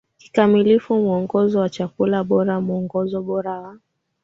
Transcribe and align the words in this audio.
kikamilifu 0.17 0.95
Mwongozo 0.95 1.59
wa 1.59 1.69
Chakula 1.69 2.23
Bora 2.23 2.61
Mwongozo 2.61 3.21
Bora 3.21 3.59
wa 3.59 3.77